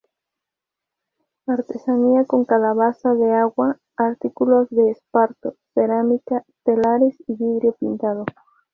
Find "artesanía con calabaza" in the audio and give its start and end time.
1.45-3.13